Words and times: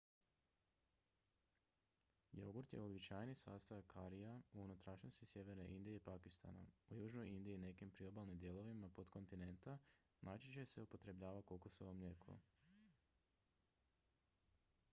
jogurt 2.37 2.73
je 2.75 2.79
uobičajeni 2.83 3.35
sastojak 3.41 3.87
karija 3.93 4.31
u 4.53 4.61
unutrašnjosti 4.63 5.27
sjeverne 5.33 5.67
indije 5.75 5.95
i 5.99 6.03
pakistana 6.07 6.65
u 6.89 6.97
južnoj 6.99 7.29
indiji 7.33 7.55
i 7.59 7.63
nekim 7.65 7.91
priobalnim 7.99 8.39
dijelovima 8.43 8.89
potkontinenta 8.95 9.77
najčešće 10.21 10.65
se 10.73 10.81
upotrebljava 10.87 11.41
kokosovo 11.51 11.93
mlijeko 11.93 12.39